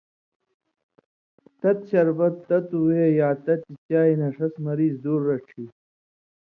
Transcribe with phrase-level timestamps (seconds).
[1.59, 5.63] تت شربت، تتوۡ وے یا تتیۡ چائ نہ ݜس مریض دُور رڇھی۔